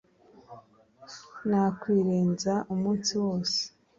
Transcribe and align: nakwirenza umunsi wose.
nakwirenza 1.49 2.53
umunsi 2.73 3.13
wose. 3.23 3.59